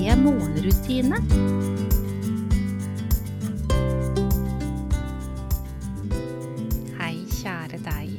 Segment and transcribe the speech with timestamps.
[0.00, 1.18] morgenrutine.
[6.96, 8.14] Hei, kjære deg.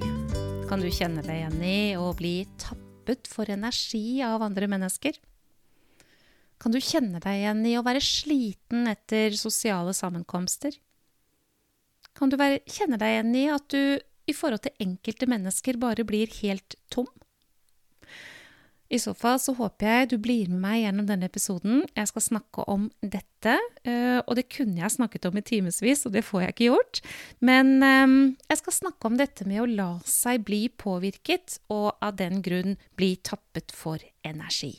[0.70, 5.18] Kan du kjenne deg igjen i å bli tappet for energi av andre mennesker?
[6.62, 10.78] Kan du kjenne deg igjen i å være sliten etter sosiale sammenkomster?
[12.14, 13.98] Kan du være, kjenne deg igjen i at du
[14.30, 17.10] i forhold til enkelte mennesker bare blir helt tom?
[18.92, 21.86] I så fall så håper jeg du blir med meg gjennom denne episoden.
[21.96, 23.54] Jeg skal snakke om dette,
[23.88, 27.02] eh, og det kunne jeg snakket om i timevis, og det får jeg ikke gjort.
[27.40, 28.16] Men eh,
[28.52, 32.76] jeg skal snakke om dette med å la seg bli påvirket, og av den grunn
[33.00, 34.74] bli tappet for energi.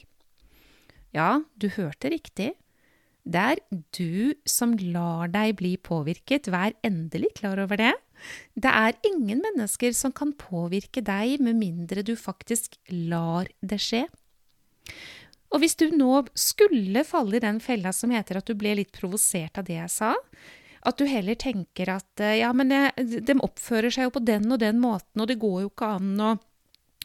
[1.17, 2.53] Ja, du hørte riktig.
[3.23, 3.61] Det er
[3.95, 7.93] du som lar deg bli påvirket, vær endelig klar over det.
[8.55, 14.06] Det er ingen mennesker som kan påvirke deg med mindre du faktisk lar det skje.
[15.53, 18.92] Og hvis du nå skulle falle i den fella som heter at du ble litt
[18.97, 20.14] provosert av det jeg sa,
[20.83, 24.81] at du heller tenker at ja, men de oppfører seg jo på den og den
[24.83, 26.48] måten, og det går jo ikke an og,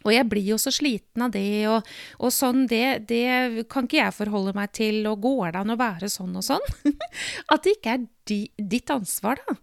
[0.05, 1.85] og jeg blir jo så sliten av det, og,
[2.23, 5.79] og sånn, det, det, kan ikke jeg forholde meg til, og går det an å
[5.79, 6.67] være sånn og sånn?
[7.53, 9.57] At det ikke er di, ditt ansvar, da.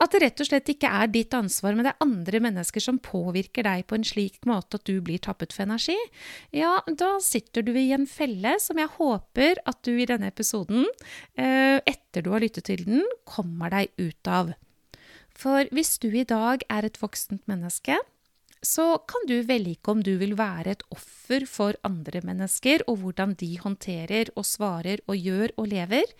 [0.00, 3.00] At det rett og slett ikke er ditt ansvar, men det er andre mennesker som
[3.02, 5.98] påvirker deg på en slik måte at du blir tappet for energi.
[6.54, 10.86] Ja, da sitter du i en felle som jeg håper at du i denne episoden,
[11.36, 14.54] eh, etter du har lyttet til den, kommer deg ut av.
[15.36, 17.98] For hvis du i dag er et voksent menneske,
[18.62, 23.34] så kan du velge om du vil være et offer for andre mennesker, og hvordan
[23.40, 26.14] de håndterer og svarer og gjør og lever,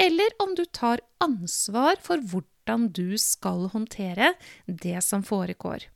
[0.00, 4.34] eller om du tar ansvar for hvordan du skal håndtere
[4.66, 5.88] det som foregår.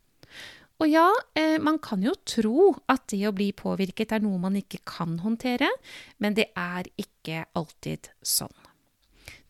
[0.83, 1.07] Og ja,
[1.39, 5.19] eh, man kan jo tro at det å bli påvirket er noe man ikke kan
[5.23, 5.71] håndtere,
[6.19, 8.55] men det er ikke alltid sånn.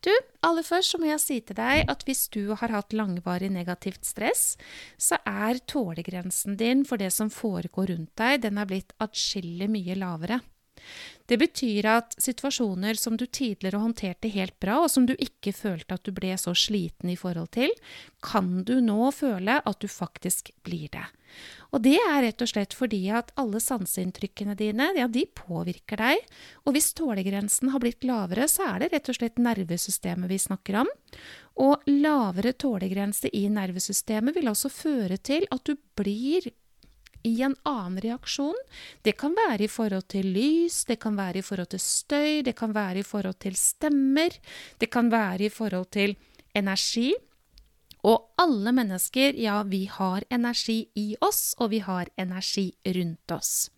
[0.05, 0.11] Du,
[0.45, 4.05] aller først så må jeg si til deg at hvis du har hatt langvarig negativt
[4.05, 4.53] stress,
[5.01, 9.97] så er tålegrensen din for det som foregår rundt deg, den er blitt atskillig mye
[9.97, 10.43] lavere.
[11.25, 15.97] Det betyr at situasjoner som du tidligere håndterte helt bra, og som du ikke følte
[15.97, 17.73] at du ble så sliten i forhold til,
[18.21, 21.05] kan du nå føle at du faktisk blir det.
[21.73, 26.21] Og det er rett og slett fordi at alle sanseinntrykkene dine, ja, de påvirker deg.
[26.63, 30.83] Og hvis tålegrensen har blitt lavere, så er det rett og slett nervesystemet vi snakker
[30.85, 30.91] om.
[31.65, 36.47] Og lavere tålegrense i nervesystemet vil også føre til at du blir
[37.25, 38.57] i en annen reaksjon.
[39.01, 42.55] Det kan være i forhold til lys, det kan være i forhold til støy, det
[42.55, 44.37] kan være i forhold til stemmer,
[44.79, 46.15] det kan være i forhold til
[46.55, 47.13] energi.
[48.05, 53.69] Og alle mennesker, ja, vi har energi i oss, og vi har energi rundt oss.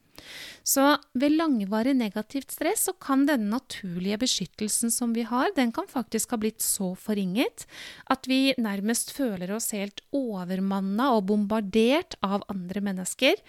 [0.68, 0.84] Så
[1.18, 6.34] ved langvarig negativt stress så kan denne naturlige beskyttelsen som vi har, den kan faktisk
[6.36, 7.68] ha blitt så forringet
[8.12, 13.40] at vi nærmest føler oss helt overmanna og bombardert av andre mennesker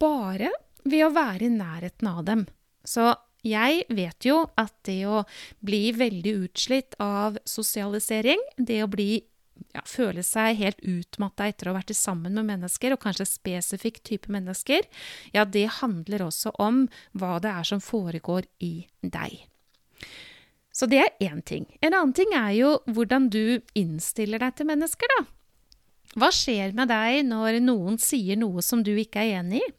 [0.00, 0.52] bare
[0.84, 2.48] ved å være i nærheten av dem.
[2.84, 3.12] Så
[3.44, 5.22] jeg vet jo at det å
[5.64, 9.20] bli veldig utslitt av sosialisering, det å bli
[9.74, 14.02] ja, føle seg helt utmatta etter å ha vært sammen med mennesker, og kanskje spesifikk
[14.06, 14.86] type mennesker,
[15.34, 19.44] ja, det handler også om hva det er som foregår i deg.
[20.74, 21.68] Så det er én ting.
[21.80, 25.22] En annen ting er jo hvordan du innstiller deg til mennesker, da.
[26.18, 29.72] Hva skjer med deg når noen sier noe som du ikke er enig i?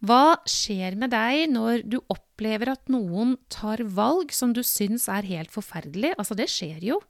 [0.00, 5.28] Hva skjer med deg når du opplever at noen tar valg som du syns er
[5.28, 6.14] helt forferdelig?
[6.16, 7.00] Altså, det skjer jo.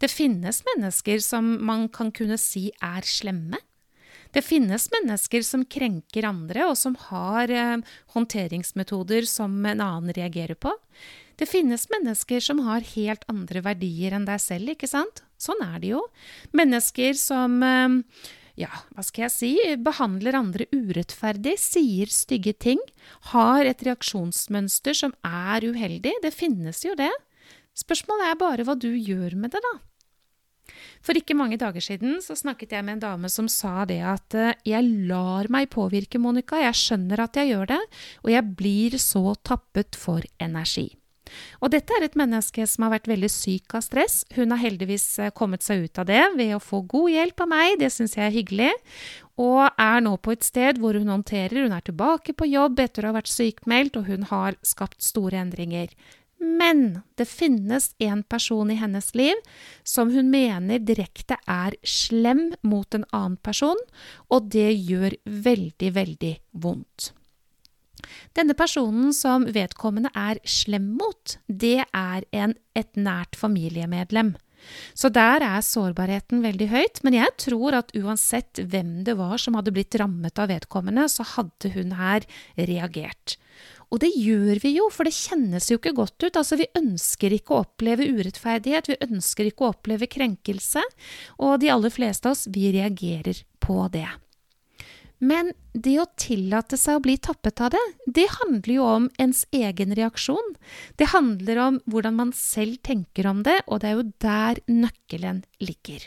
[0.00, 3.60] Det finnes mennesker som man kan kunne si er slemme.
[4.32, 7.78] Det finnes mennesker som krenker andre, og som har eh,
[8.12, 10.74] håndteringsmetoder som en annen reagerer på.
[11.38, 15.22] Det finnes mennesker som har helt andre verdier enn deg selv, ikke sant?
[15.40, 16.02] Sånn er det jo.
[16.56, 17.96] Mennesker som eh,
[18.58, 19.50] ja, hva skal jeg si,
[19.84, 22.80] behandler andre urettferdig, sier stygge ting,
[23.32, 26.16] har et reaksjonsmønster som er uheldig.
[26.24, 27.12] Det finnes jo det.
[27.78, 29.76] Spørsmålet er bare hva du gjør med det, da.
[31.00, 34.34] For ikke mange dager siden så snakket jeg med en dame som sa det at
[34.36, 37.82] eh, jeg lar meg påvirke, Monica, jeg skjønner at jeg gjør det,
[38.24, 40.90] og jeg blir så tappet for energi.
[41.62, 44.20] Og dette er et menneske som har vært veldig syk av stress.
[44.36, 47.50] Hun har heldigvis eh, kommet seg ut av det ved å få god hjelp av
[47.54, 48.70] meg, det syns jeg er hyggelig,
[49.38, 51.64] og er nå på et sted hvor hun håndterer.
[51.66, 55.38] Hun er tilbake på jobb etter å ha vært sykmeldt, og hun har skapt store
[55.40, 55.92] endringer.
[56.38, 59.38] Men det finnes en person i hennes liv
[59.82, 63.78] som hun mener direkte er slem mot en annen person,
[64.30, 67.12] og det gjør veldig, veldig vondt.
[68.38, 74.36] Denne personen som vedkommende er slem mot, det er en, et nært familiemedlem.
[74.98, 79.56] Så der er sårbarheten veldig høyt, men jeg tror at uansett hvem det var som
[79.58, 82.26] hadde blitt rammet av vedkommende, så hadde hun her
[82.58, 83.38] reagert.
[83.88, 86.36] Og det gjør vi jo, for det kjennes jo ikke godt ut.
[86.36, 90.82] Altså, vi ønsker ikke å oppleve urettferdighet, vi ønsker ikke å oppleve krenkelse,
[91.40, 94.08] og de aller fleste av oss, vi reagerer på det.
[95.18, 99.44] Men det å tillate seg å bli tappet av det, det handler jo om ens
[99.54, 100.54] egen reaksjon.
[100.96, 105.42] Det handler om hvordan man selv tenker om det, og det er jo der nøkkelen
[105.62, 106.06] ligger.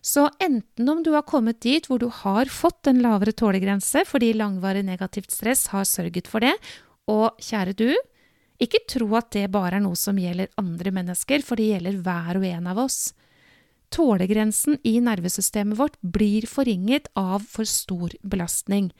[0.00, 4.32] Så enten om du har kommet dit hvor du har fått en lavere tålegrense fordi
[4.38, 6.54] langvarig negativt stress har sørget for det,
[7.10, 7.90] og kjære du,
[8.60, 12.38] ikke tro at det bare er noe som gjelder andre mennesker, for det gjelder hver
[12.38, 13.00] og en av oss.
[13.90, 18.92] Tålegrensen i nervesystemet vårt blir forringet av for stor belastning.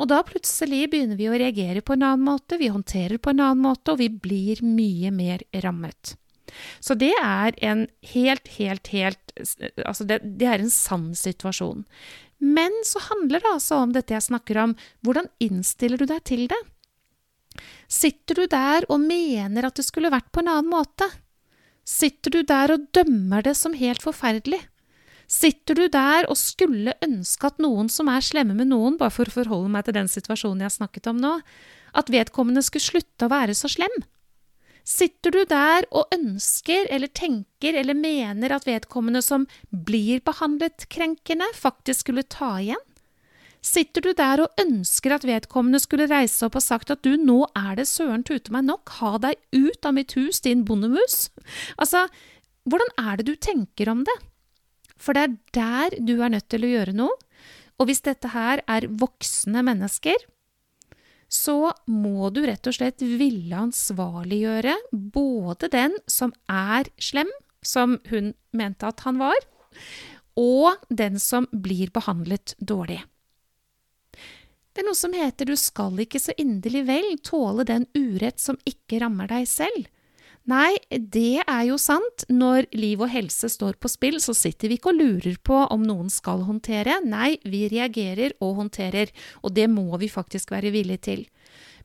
[0.00, 3.44] Og da plutselig begynner vi å reagere på en annen måte, vi håndterer på en
[3.44, 6.16] annen måte, og vi blir mye mer rammet.
[6.80, 7.84] Så det er en
[8.14, 9.32] helt, helt, helt
[9.86, 11.84] Altså, det, det er en sann situasjon.
[12.40, 16.46] Men så handler det altså om dette jeg snakker om, hvordan innstiller du deg til
[16.50, 16.58] det?
[17.90, 21.08] Sitter du der og mener at det skulle vært på en annen måte?
[21.90, 24.60] Sitter du der og dømmer det som helt forferdelig?
[25.30, 29.30] Sitter du der og skulle ønske at noen som er slemme med noen, bare for
[29.30, 31.36] å forholde meg til den situasjonen jeg snakket om nå,
[31.94, 33.94] at vedkommende skulle slutte å være så slem?
[34.86, 41.46] Sitter du der og ønsker eller tenker eller mener at vedkommende som blir behandlet krenkende,
[41.58, 42.86] faktisk skulle ta igjen?
[43.60, 47.42] Sitter du der og ønsker at vedkommende skulle reise opp og sagt at du, nå
[47.58, 51.28] er det søren tute meg nok, ha deg ut av mitt hus, din bondemus?
[51.76, 52.06] Altså,
[52.64, 54.16] hvordan er det du tenker om det?
[55.00, 57.16] For det er der du er nødt til å gjøre noe.
[57.80, 60.16] Og hvis dette her er voksne mennesker,
[61.30, 64.74] så må du rett og slett ville ansvarliggjøre
[65.14, 67.30] både den som er slem,
[67.62, 69.38] som hun mente at han var,
[70.40, 72.98] og den som blir behandlet dårlig.
[74.70, 78.58] Det er noe som heter du skal ikke så inderlig vel tåle den urett som
[78.68, 79.88] ikke rammer deg selv.
[80.48, 82.24] Nei, det er jo sant.
[82.32, 85.82] Når liv og helse står på spill, så sitter vi ikke og lurer på om
[85.84, 86.96] noen skal håndtere.
[87.04, 89.12] Nei, vi reagerer og håndterer,
[89.44, 91.26] og det må vi faktisk være villige til.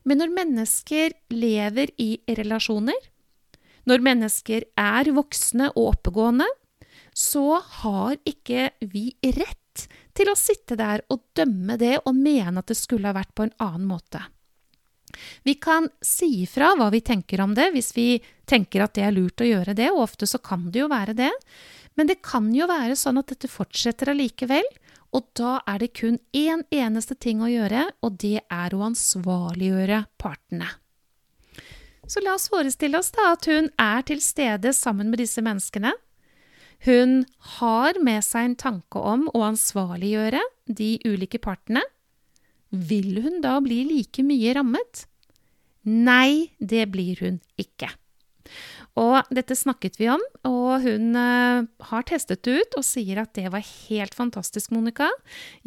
[0.06, 3.10] Men når mennesker lever i relasjoner,
[3.86, 6.48] når mennesker er voksne og oppegående,
[7.16, 9.86] så har ikke vi rett
[10.16, 13.46] til å sitte der og dømme det og mene at det skulle ha vært på
[13.46, 14.22] en annen måte.
[15.42, 18.08] Vi kan si ifra hva vi tenker om det, hvis vi
[18.48, 21.16] tenker at det er lurt å gjøre det, og ofte så kan det jo være
[21.16, 21.30] det,
[21.96, 24.66] men det kan jo være sånn at dette fortsetter allikevel,
[25.16, 30.02] og da er det kun én eneste ting å gjøre, og det er å ansvarliggjøre
[30.20, 30.68] partene.
[32.06, 35.94] Så la oss forestille oss da at hun er til stede sammen med disse menneskene,
[36.84, 37.24] hun
[37.56, 41.82] har med seg en tanke om å ansvarliggjøre de ulike partene.
[42.70, 45.06] Vil hun da bli like mye rammet?
[45.86, 47.88] Nei, det blir hun ikke.
[48.96, 53.34] Og dette snakket vi om, og hun uh, har testet det ut og sier at
[53.36, 55.10] det var helt fantastisk, Monica.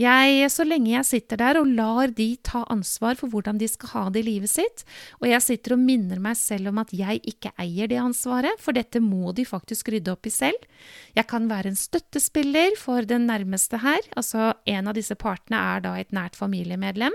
[0.02, 3.94] Jeg, så lenge jeg sitter der og lar de ta ansvar for hvordan de skal
[3.94, 4.82] ha det i livet sitt,
[5.22, 8.74] og jeg sitter og minner meg selv om at jeg ikke eier det ansvaret, for
[8.74, 10.66] dette må de faktisk rydde opp i selv.
[11.14, 15.86] Jeg kan være en støttespiller for den nærmeste her, altså en av disse partene er
[15.86, 17.14] da et nært familiemedlem.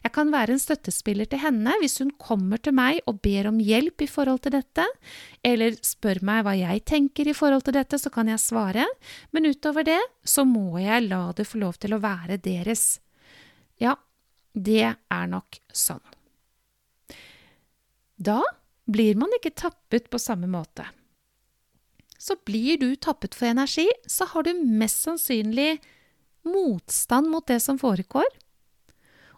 [0.00, 3.60] Jeg kan være en støttespiller til henne hvis hun kommer til meg og ber om
[3.60, 4.86] hjelp i forhold til dette
[5.52, 8.86] eller spør meg hva jeg tenker i forhold til dette, så kan jeg svare,
[9.34, 13.00] men utover det så må jeg la det få lov til å være deres.
[13.80, 13.96] Ja,
[14.52, 16.02] det er nok sånn.
[18.20, 18.40] Da
[18.90, 20.84] blir man ikke tappet på samme måte.
[22.20, 25.78] Så blir du tappet for energi, så har du mest sannsynlig
[26.44, 28.28] motstand mot det som foregår,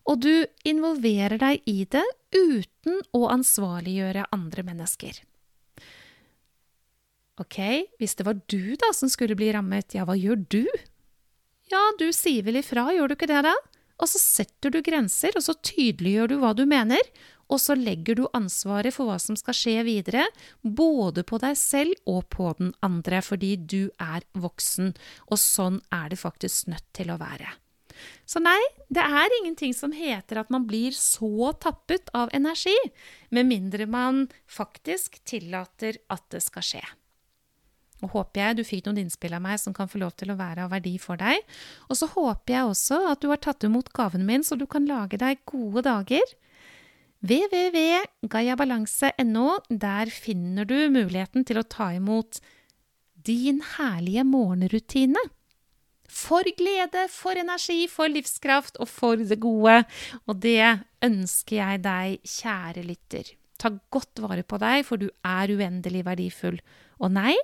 [0.03, 2.05] og du involverer deg i det
[2.35, 5.21] uten å ansvarliggjøre andre mennesker.
[7.43, 7.59] Ok,
[7.99, 10.65] hvis det var du da som skulle bli rammet, ja, hva gjør du?
[11.73, 13.55] Ja, du sier vel ifra, gjør du ikke det da?
[14.03, 17.01] Og så setter du grenser, og så tydeliggjør du hva du mener,
[17.53, 20.27] og så legger du ansvaret for hva som skal skje videre,
[20.63, 24.95] både på deg selv og på den andre, fordi du er voksen,
[25.29, 27.51] og sånn er det faktisk nødt til å være.
[28.27, 28.59] Så nei,
[28.91, 32.75] det er ingenting som heter at man blir så tappet av energi,
[33.31, 36.83] med mindre man faktisk tillater at det skal skje.
[38.03, 40.39] Og håper jeg du fikk noen innspill av meg som kan få lov til å
[40.39, 41.37] være av verdi for deg.
[41.89, 44.85] Og så håper jeg også at du har tatt imot gaven min, så du kan
[44.91, 46.27] lage deg gode dager.
[47.23, 49.49] www.gayabalanse.no.
[49.71, 52.41] Der finner du muligheten til å ta imot
[53.23, 55.23] din herlige morgenrutine.
[56.13, 59.85] For glede, for energi, for livskraft og for det gode.
[60.27, 63.25] Og det ønsker jeg deg, kjære lytter.
[63.63, 66.59] Ta godt vare på deg, for du er uendelig verdifull.
[67.01, 67.37] Og nei,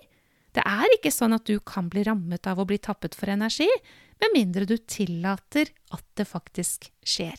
[0.56, 3.68] det er ikke sånn at du kan bli rammet av å bli tappet for energi,
[4.18, 7.36] med mindre du tillater at det faktisk skjer.